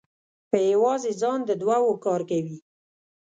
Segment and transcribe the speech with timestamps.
[0.49, 2.57] په یوازې ځان د دوو کار کوي.